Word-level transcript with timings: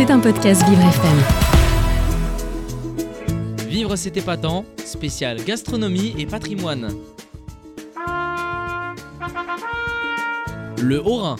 C'est 0.00 0.10
un 0.10 0.18
podcast 0.18 0.66
Vivre 0.66 0.80
FM. 0.80 1.18
Vivre 3.68 3.96
c'est 3.96 4.16
épatant, 4.16 4.64
spécial 4.82 5.44
gastronomie 5.44 6.14
et 6.16 6.24
patrimoine. 6.24 6.94
Le 10.80 11.06
Haut-Rhin. 11.06 11.36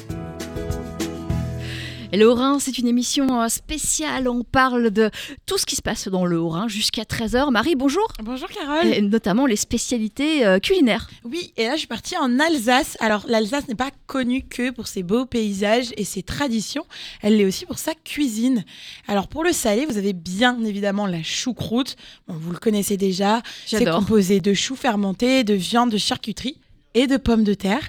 Le 2.12 2.28
Haut-Rhin, 2.28 2.58
c'est 2.58 2.76
une 2.78 2.88
émission 2.88 3.40
euh, 3.40 3.48
spéciale. 3.48 4.28
On 4.28 4.42
parle 4.42 4.90
de 4.90 5.10
tout 5.46 5.58
ce 5.58 5.64
qui 5.66 5.76
se 5.76 5.82
passe 5.82 6.08
dans 6.08 6.26
le 6.26 6.40
Haut-Rhin 6.40 6.66
jusqu'à 6.66 7.04
13h. 7.04 7.50
Marie, 7.52 7.76
bonjour. 7.76 8.08
Bonjour 8.24 8.48
Carole. 8.48 8.86
Et 8.86 9.00
notamment 9.00 9.46
les 9.46 9.54
spécialités 9.54 10.44
euh, 10.44 10.58
culinaires. 10.58 11.08
Oui, 11.22 11.52
et 11.56 11.66
là 11.66 11.74
je 11.74 11.78
suis 11.78 11.86
partie 11.86 12.16
en 12.16 12.40
Alsace. 12.40 12.96
Alors 12.98 13.24
l'Alsace 13.28 13.68
n'est 13.68 13.76
pas 13.76 13.90
connue 14.08 14.42
que 14.42 14.70
pour 14.70 14.88
ses 14.88 15.04
beaux 15.04 15.24
paysages 15.24 15.92
et 15.96 16.04
ses 16.04 16.24
traditions, 16.24 16.84
elle 17.22 17.36
l'est 17.36 17.44
aussi 17.44 17.64
pour 17.64 17.78
sa 17.78 17.94
cuisine. 17.94 18.64
Alors 19.06 19.28
pour 19.28 19.44
le 19.44 19.52
salé, 19.52 19.86
vous 19.86 19.96
avez 19.96 20.12
bien 20.12 20.60
évidemment 20.64 21.06
la 21.06 21.22
choucroute. 21.22 21.94
Bon, 22.26 22.34
vous 22.34 22.50
le 22.50 22.58
connaissez 22.58 22.96
déjà. 22.96 23.40
C'est 23.66 23.84
composé 23.84 24.40
de 24.40 24.52
choux 24.52 24.76
fermentés, 24.76 25.44
de 25.44 25.54
viande, 25.54 25.90
de 25.90 25.98
charcuterie 25.98 26.58
et 26.94 27.06
de 27.06 27.18
pommes 27.18 27.44
de 27.44 27.54
terre. 27.54 27.88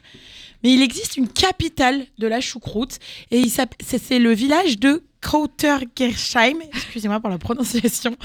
Mais 0.64 0.74
il 0.74 0.82
existe 0.82 1.18
une 1.18 1.28
capitale 1.28 2.06
de 2.18 2.28
la 2.28 2.42
choucroute 2.42 3.00
et 3.32 3.44
c'est 3.50 4.20
le 4.20 4.34
village 4.34 4.80
de 4.80 5.04
Krautergersheim, 5.22 6.58
excusez-moi 6.74 7.20
pour 7.20 7.30
la 7.30 7.38
prononciation, 7.38 8.16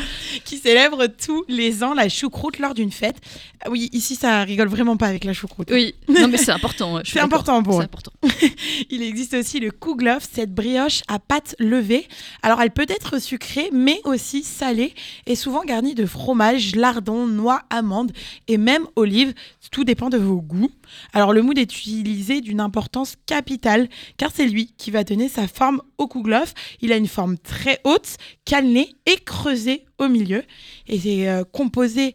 qui 0.45 0.57
célèbre 0.59 1.07
tous 1.07 1.45
les 1.49 1.85
ans 1.85 1.95
la 1.95 2.09
choucroute 2.09 2.59
lors 2.59 2.75
d'une 2.75 2.91
fête. 2.91 3.17
Ah 3.65 3.71
Oui, 3.71 3.89
ici 3.93 4.17
ça 4.17 4.43
rigole 4.43 4.69
vraiment 4.69 4.97
pas 4.97 5.07
avec 5.07 5.25
la 5.25 5.33
choucroute. 5.33 5.71
Oui, 5.71 5.95
non 6.09 6.29
mais 6.29 6.39
c'est 6.39 6.51
important. 6.53 7.01
C'est 7.05 7.21
important 7.21 7.63
pour 7.63 7.75
C'est 7.75 7.81
eux. 7.81 7.85
important. 7.85 8.13
Il 8.91 9.03
existe 9.03 9.35
aussi 9.35 9.61
le 9.61 9.71
kouglof, 9.71 10.27
cette 10.33 10.55
brioche 10.55 11.03
à 11.09 11.19
pâte 11.19 11.55
levée. 11.59 12.09
Alors 12.43 12.61
elle 12.61 12.71
peut 12.71 12.87
être 12.89 13.21
sucrée 13.21 13.71
mais 13.73 14.01
aussi 14.05 14.43
salée 14.43 14.95
et 15.27 15.37
souvent 15.37 15.65
garnie 15.65 15.95
de 15.95 16.07
fromage, 16.07 16.75
lardon, 16.77 17.27
noix, 17.27 17.63
amandes 17.71 18.13
et 18.49 18.57
même 18.59 18.87
olives. 18.97 19.35
Tout 19.71 19.85
dépend 19.85 20.11
de 20.11 20.17
vos 20.19 20.41
goûts. 20.41 20.71
Alors 21.13 21.33
le 21.33 21.43
moule 21.43 21.59
est 21.59 21.63
utilisé 21.77 22.41
d'une 22.41 22.61
importance 22.61 23.17
capitale 23.27 23.89
car 24.17 24.31
c'est 24.35 24.47
lui 24.47 24.73
qui 24.79 24.91
va 24.91 25.05
donner 25.05 25.29
sa 25.29 25.47
forme 25.49 25.83
au 25.99 26.07
kouglof. 26.07 26.55
Il 26.81 26.86
a 26.93 26.97
une 26.97 27.09
forme 27.09 27.39
très 27.39 27.81
haute, 27.85 28.17
cannelée 28.45 28.89
et 29.07 29.17
creusée 29.17 29.85
au 29.99 30.09
milieu 30.09 30.43
et 30.87 30.99
c'est 31.01 31.29
euh, 31.29 31.45
composé 31.45 32.15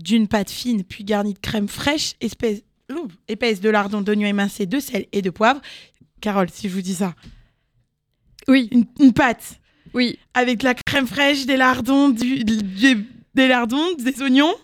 d'une 0.00 0.28
pâte 0.28 0.50
fine 0.50 0.84
puis 0.84 1.04
garnie 1.04 1.34
de 1.34 1.38
crème 1.38 1.68
fraîche, 1.68 2.14
espèce, 2.20 2.60
ouh, 2.92 3.08
épaisse 3.28 3.60
de 3.60 3.68
lardon, 3.70 4.00
d'oignon 4.02 4.26
émincé, 4.28 4.66
de 4.66 4.78
sel 4.80 5.06
et 5.12 5.22
de 5.22 5.30
poivre. 5.30 5.60
Carole, 6.20 6.48
si 6.52 6.68
je 6.68 6.74
vous 6.74 6.82
dis 6.82 6.94
ça, 6.94 7.14
Oui, 8.48 8.68
une, 8.72 8.84
une 9.00 9.12
pâte 9.12 9.58
oui. 9.94 10.18
avec 10.34 10.58
de 10.58 10.64
la 10.64 10.74
crème 10.74 11.06
fraîche, 11.06 11.46
des 11.46 11.56
lardons, 11.56 12.08
du, 12.10 12.44
du- 12.44 13.06
des 13.34 13.48
lardons, 13.48 13.92
des 13.98 14.22
oignons. 14.22 14.54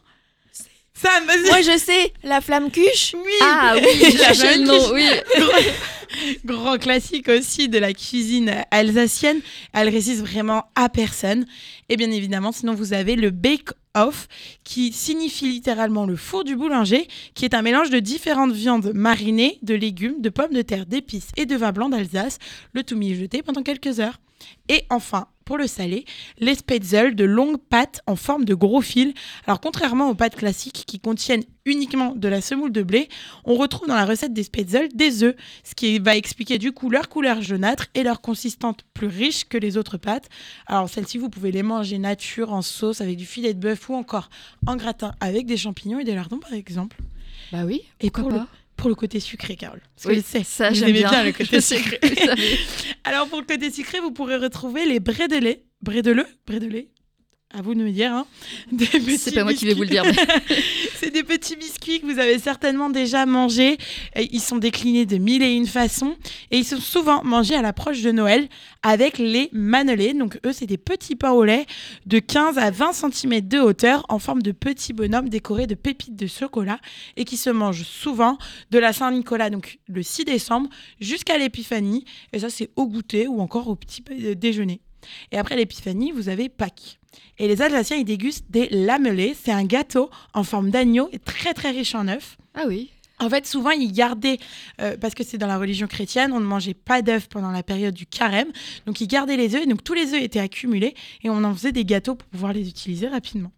Sam, 0.95 1.27
vas-y. 1.27 1.49
Moi, 1.49 1.63
je 1.63 1.79
sais, 1.79 2.13
la 2.23 2.41
flamme 2.41 2.71
cuche. 2.71 3.15
oui. 3.15 3.33
Ah 3.43 3.75
oui, 3.77 3.83
La 4.03 4.11
je 4.11 4.17
cherchais 4.17 4.59
le 4.59 4.65
nom. 4.65 4.93
Oui. 4.93 5.09
Grand 6.45 6.79
classique 6.79 7.29
aussi 7.29 7.69
de 7.69 7.79
la 7.79 7.93
cuisine 7.93 8.55
alsacienne. 8.71 9.41
Elle 9.73 9.89
résiste 9.89 10.21
vraiment 10.21 10.65
à 10.75 10.89
personne. 10.89 11.47
Et 11.89 11.97
bien 11.97 12.11
évidemment, 12.11 12.53
sinon 12.53 12.75
vous 12.75 12.93
avez 12.93 13.17
le 13.17 13.31
bake-off 13.31 14.29
qui 14.65 14.93
signifie 14.93 15.49
littéralement 15.49 16.07
le 16.07 16.17
four 16.17 16.45
du 16.45 16.57
boulanger, 16.57 17.09
qui 17.35 17.45
est 17.45 17.55
un 17.55 17.63
mélange 17.63 17.91
de 17.91 17.99
différentes 17.99 18.53
viandes 18.53 18.93
marinées, 18.95 19.59
de 19.63 19.75
légumes, 19.75 20.21
de 20.21 20.29
pommes 20.29 20.55
de 20.55 20.63
terre, 20.63 20.87
d'épices 20.87 21.31
et 21.37 21.47
de 21.47 21.57
vin 21.57 21.73
blanc 21.73 21.89
d'Alsace, 21.89 22.39
le 22.73 22.83
tout 22.83 22.97
mijoté 22.97 23.43
pendant 23.43 23.63
quelques 23.63 24.01
heures. 24.01 24.19
Et 24.69 24.85
enfin, 24.91 25.29
pour 25.45 25.59
le 25.59 25.67
salé, 25.67 26.05
les 26.39 26.55
spätzle 26.55 27.15
de 27.15 27.25
longues 27.25 27.59
pâtes 27.59 28.01
en 28.07 28.17
forme 28.17 28.45
de 28.45 28.55
gros 28.55 28.81
fils. 28.81 29.15
Alors 29.47 29.61
contrairement 29.61 30.09
aux 30.11 30.15
pâtes 30.15 30.37
classiques 30.37 30.85
qui 30.87 31.01
contiennent 31.01 31.45
uniquement 31.65 32.15
de 32.15 32.29
la 32.29 32.41
semoule 32.41 32.73
de 32.73 32.83
blé, 32.83 33.09
on 33.45 33.55
retrouve 33.55 33.89
dans 33.89 33.95
la 33.95 34.05
recette 34.05 34.33
des 34.33 34.43
spätzle 34.43 34.89
des 34.95 35.23
œufs, 35.23 35.37
ce 35.65 35.75
qui 35.75 35.99
va 35.99 36.17
expliquer 36.17 36.59
du 36.59 36.73
coup 36.73 36.91
leur 36.91 37.09
couleur 37.09 37.41
jaunâtre 37.43 37.87
et 37.95 38.03
leur 38.03 38.21
consistance 38.21 38.77
plus 38.95 39.07
riche 39.07 39.45
que 39.49 39.59
les 39.59 39.77
autres 39.77 39.97
pâtes. 39.97 40.29
Alors 40.67 40.89
celles-ci, 40.89 41.19
vous 41.19 41.31
pouvez 41.31 41.53
les 41.53 41.63
manger 41.63 41.99
nature, 41.99 42.53
en 42.53 42.63
sauce, 42.63 43.01
avec 43.01 43.17
du 43.17 43.27
filet 43.27 43.55
de 43.55 43.61
bœuf 43.61 43.89
ou 43.89 43.95
encore 43.95 44.29
en 44.67 44.77
gratin 44.77 45.13
avec 45.21 45.47
des 45.47 45.57
champignons 45.57 46.01
et 46.01 46.05
des 46.05 46.15
lardons 46.15 46.39
par 46.39 46.53
exemple. 46.53 46.97
Bah 47.53 47.65
oui. 47.65 47.83
Et 48.01 48.11
Pourquoi 48.11 48.23
pour 48.23 48.31
le, 48.31 48.37
pas? 48.45 48.49
Pour 48.77 48.89
le 48.89 48.95
côté 48.95 49.21
sucré, 49.21 49.57
Carole. 49.57 49.81
Parce 49.95 50.07
que 50.07 50.09
Oui, 50.11 50.17
je 50.17 50.39
sais, 50.39 50.45
ça 50.45 50.71
vous 50.71 50.83
aimez 50.83 50.93
bien. 50.93 51.11
bien 51.11 51.25
le 51.25 51.33
côté 51.39 51.61
sucré. 51.61 52.01
Alors 53.05 53.29
pour 53.29 53.39
le 53.41 53.45
côté 53.47 53.71
sucré, 53.71 54.01
vous 54.01 54.11
pourrez 54.13 54.37
retrouver 54.37 54.85
les 54.87 55.01
brédelés. 55.01 55.65
Brédeleux 55.83 56.27
Brédelés 56.47 56.89
à 57.55 57.61
vous 57.61 57.75
de 57.75 57.83
me 57.85 57.91
dire. 57.91 58.13
Hein. 58.13 58.27
C'est 59.19 59.35
pas 59.35 59.45
moi 59.45 59.53
qui 59.53 59.67
vais 59.67 59.75
vous 59.75 59.83
le 59.83 59.89
dire. 59.89 60.05
mais- 60.05 60.13
C'est 61.03 61.11
des 61.11 61.25
petits 61.25 61.57
biscuits 61.57 62.01
que 62.01 62.07
vous 62.07 62.21
avez 62.21 62.39
certainement 62.39 62.89
déjà 62.89 63.27
mangés. 63.27 63.77
Ils 64.15 64.41
sont 64.41 64.59
déclinés 64.59 65.05
de 65.05 65.17
mille 65.17 65.43
et 65.43 65.53
une 65.53 65.67
façons. 65.67 66.15
Et 66.53 66.59
ils 66.59 66.65
sont 66.65 66.79
souvent 66.79 67.25
mangés 67.25 67.57
à 67.57 67.63
l'approche 67.63 68.03
de 68.03 68.13
Noël 68.13 68.49
avec 68.85 69.19
les 69.19 69.49
manelés. 69.53 70.15
Donc 70.15 70.39
eux, 70.47 70.53
c'est 70.53 70.67
des 70.67 70.79
petits 70.79 71.17
pains 71.17 71.33
au 71.33 71.43
lait 71.43 71.67
de 72.07 72.21
15 72.21 72.57
à 72.57 72.71
20 72.71 72.93
cm 72.93 73.41
de 73.41 73.59
hauteur 73.59 74.07
en 74.11 74.21
forme 74.21 74.43
de 74.43 74.53
petits 74.53 74.93
bonhommes 74.93 75.29
décorés 75.29 75.67
de 75.67 75.75
pépites 75.75 76.15
de 76.15 76.29
chocolat 76.29 76.79
et 77.17 77.25
qui 77.25 77.37
se 77.37 77.51
mangent 77.51 77.83
souvent 77.83 78.39
de 78.71 78.79
la 78.79 78.93
Saint-Nicolas, 78.93 79.51
donc 79.51 79.81
le 79.89 80.05
6 80.05 80.25
décembre, 80.25 80.69
jusqu'à 81.01 81.37
l'épiphanie. 81.37 82.05
Et 82.33 82.39
ça, 82.39 82.49
c'est 82.49 82.71
au 82.77 82.87
goûter 82.87 83.27
ou 83.27 83.41
encore 83.41 83.67
au 83.67 83.75
petit 83.75 84.05
euh, 84.13 84.37
déjeuner. 84.37 84.81
Et 85.31 85.39
après 85.39 85.57
l'épiphanie, 85.57 86.13
vous 86.13 86.29
avez 86.29 86.49
Pâques. 86.49 86.99
Et 87.39 87.49
les 87.49 87.63
Alsaciens, 87.63 87.97
ils 87.97 88.05
dégustent 88.05 88.51
des 88.51 88.69
lamelés. 88.71 89.35
C'est 89.41 89.53
un 89.53 89.65
gâteau 89.65 90.11
en 90.35 90.45
forme 90.45 90.71
d'agneau 90.71 91.09
et 91.13 91.19
très 91.19 91.55
très 91.55 91.71
riche 91.71 91.95
en 91.95 92.09
œufs. 92.09 92.37
Ah 92.55 92.65
oui. 92.67 92.91
En 93.19 93.31
fait, 93.31 93.47
souvent, 93.47 93.71
ils 93.71 93.93
gardaient, 93.93 94.39
euh, 94.81 94.97
parce 95.01 95.15
que 95.15 95.23
c'est 95.23 95.39
dans 95.39 95.47
la 95.47 95.59
religion 95.59 95.87
chrétienne, 95.87 96.33
on 96.33 96.41
ne 96.41 96.45
mangeait 96.45 96.75
pas 96.75 97.03
d'œufs 97.03 97.29
pendant 97.29 97.53
la 97.53 97.63
période 97.63 97.95
du 97.95 98.05
carême. 98.05 98.49
Donc, 98.87 99.01
ils 99.01 99.07
gardaient 99.07 99.37
les 99.37 99.55
œufs. 99.55 99.63
et 99.63 99.67
Donc, 99.67 99.85
tous 99.85 99.95
les 99.95 100.13
œufs 100.13 100.23
étaient 100.23 100.41
accumulés 100.41 100.95
et 101.23 101.31
on 101.31 101.45
en 101.45 101.55
faisait 101.55 101.73
des 101.73 101.85
gâteaux 101.85 102.17
pour 102.17 102.29
pouvoir 102.29 102.53
les 102.53 102.69
utiliser 102.69 103.07
rapidement. 103.07 103.53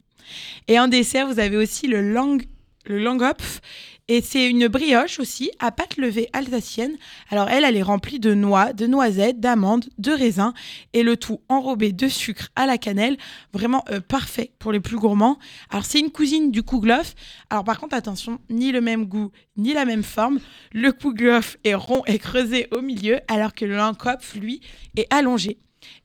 Et 0.69 0.79
en 0.79 0.89
dessert, 0.89 1.27
vous 1.27 1.39
avez 1.39 1.57
aussi 1.57 1.87
le 1.87 2.13
lang, 2.13 2.43
le 2.85 2.99
langopf. 2.99 3.61
Et 4.07 4.21
c'est 4.21 4.51
une 4.51 4.69
brioche 4.69 5.19
aussi 5.19 5.51
à 5.61 5.73
pâte 5.73 5.97
levée 5.97 6.29
alsacienne. 6.35 6.95
Alors, 7.31 7.49
elle, 7.49 7.65
elle 7.65 7.75
est 7.75 7.83
remplie 7.83 8.21
de 8.21 8.35
noix, 8.35 8.75
de 8.75 8.87
noisettes, 8.87 9.41
d'amandes, 9.41 9.87
de 9.97 10.13
raisins 10.13 10.53
et 10.93 11.03
le 11.03 11.17
tout 11.17 11.41
enrobé 11.49 11.93
de 11.93 12.07
sucre 12.09 12.51
à 12.55 12.67
la 12.67 12.77
cannelle. 12.77 13.17
Vraiment 13.55 13.83
euh, 13.91 14.01
parfait 14.01 14.53
pour 14.59 14.73
les 14.73 14.81
plus 14.81 14.99
gourmands. 14.99 15.39
Alors, 15.71 15.87
c'est 15.87 16.01
une 16.01 16.11
cousine 16.11 16.51
du 16.51 16.63
kouglof. 16.63 17.15
Alors, 17.49 17.65
par 17.65 17.81
contre, 17.81 17.97
attention, 17.97 18.41
ni 18.51 18.73
le 18.73 18.83
même 18.83 19.07
goût, 19.07 19.31
ni 19.57 19.73
la 19.73 19.87
même 19.87 20.03
forme. 20.03 20.39
Le 20.73 20.93
kouglof 20.93 21.57
est 21.65 21.75
rond 21.75 22.03
et 22.07 22.19
creusé 22.19 22.69
au 22.73 22.83
milieu, 22.83 23.21
alors 23.29 23.55
que 23.55 23.65
le 23.65 23.77
langkopf, 23.77 24.35
lui, 24.35 24.61
est 24.97 25.07
allongé. 25.09 25.57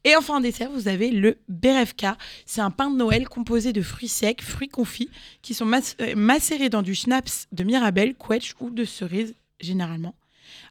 Et 0.04 0.16
enfin, 0.16 0.38
en 0.38 0.40
dessert, 0.40 0.70
vous 0.72 0.88
avez 0.88 1.12
le 1.12 1.38
berevka. 1.50 2.18
C'est 2.46 2.62
un 2.62 2.72
pain 2.72 2.90
de 2.90 2.96
Noël 2.96 3.28
composé 3.28 3.74
de 3.74 3.82
fruits 3.82 4.08
secs, 4.08 4.42
fruits 4.42 4.70
confits, 4.70 5.10
qui 5.42 5.54
sont 5.54 5.70
euh, 5.72 6.16
macérés 6.16 6.70
dans 6.70 6.82
du 6.82 6.96
schnapps 6.96 7.48
de 7.52 7.64
mirabelle, 7.64 8.16
quetch 8.16 8.54
ou 8.60 8.70
de 8.70 8.86
cerise, 8.86 9.36
généralement. 9.60 10.16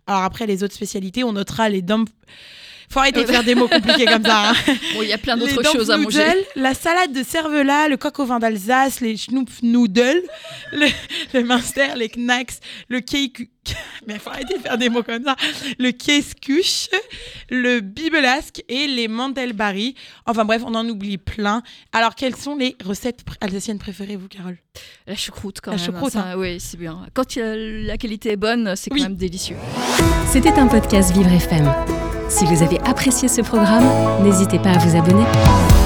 Alors 0.06 0.22
après, 0.22 0.46
les 0.46 0.64
autres 0.64 0.74
spécialités, 0.74 1.24
on 1.24 1.32
notera 1.32 1.69
les 1.69 1.82
dom... 1.82 2.06
Faut 2.91 3.00
arrêter 3.00 3.20
de 3.20 3.26
faire 3.30 3.44
des 3.44 3.54
mots 3.54 3.69
compliqués 3.69 4.06
comme 4.06 4.24
ça. 4.24 4.48
hein. 4.48 4.54
Bon, 4.94 5.02
il 5.02 5.08
y 5.08 5.12
a 5.12 5.19
plein 5.19 5.36
d'autres 5.36 5.62
choses 5.62 5.90
à 5.90 5.98
manger. 5.98 6.25
La 6.56 6.72
salade 6.72 7.12
de 7.12 7.22
cervelas, 7.22 7.86
le 7.88 7.98
coq 7.98 8.19
au 8.19 8.25
vin 8.25 8.38
d'Alsace, 8.38 9.02
les 9.02 9.14
schnoupfnudel, 9.19 10.22
le, 10.72 10.86
le 11.34 11.42
minster, 11.42 11.88
les 11.96 12.08
knacks, 12.08 12.54
le 12.88 13.00
cake... 13.00 13.50
Mais 14.06 14.19
faut 14.19 14.31
arrêter 14.31 14.56
de 14.56 14.62
faire 14.62 14.78
des 14.78 14.88
mots 14.88 15.03
comme 15.03 15.22
ça. 15.25 15.36
Le 15.78 15.91
käsekuche, 15.91 16.88
le 17.50 17.81
bibelasque 17.81 18.62
et 18.69 18.86
les 18.86 19.09
mandelbari. 19.09 19.94
Enfin 20.26 20.44
bref, 20.44 20.62
on 20.64 20.75
en 20.75 20.88
oublie 20.88 21.19
plein. 21.19 21.62
Alors, 21.93 22.14
quelles 22.14 22.37
sont 22.37 22.56
les 22.56 22.76
recettes 22.84 23.25
pr- 23.25 23.34
alsaciennes 23.40 23.78
préférées, 23.78 24.17
vous, 24.17 24.28
Carole? 24.28 24.56
La 25.06 25.14
choucroute 25.17 25.61
quand 25.61 25.73
La 25.73 25.76
même. 25.76 25.87
choucroute, 25.87 26.17
hein. 26.17 26.25
ça, 26.32 26.38
Oui, 26.38 26.58
c'est 26.61 26.76
bien. 26.78 27.06
Quand 27.14 27.37
euh, 27.37 27.84
la 27.87 27.96
qualité 27.99 28.32
est 28.32 28.37
bonne, 28.37 28.75
c'est 28.76 28.93
Oui. 28.93 29.00
quand 29.00 29.08
même 29.08 29.17
délicieux. 29.17 29.56
C'était 30.31 30.52
un 30.52 30.67
podcast 30.69 31.12
Vivre 31.12 31.32
FM. 31.32 31.73
Si 32.28 32.44
vous 32.44 32.62
avez 32.62 32.78
apprécié 32.81 33.26
ce 33.28 33.40
programme, 33.40 33.88
n'hésitez 34.23 34.58
pas 34.58 34.70
à 34.73 34.78
vous 34.78 34.96
abonner. 34.96 35.77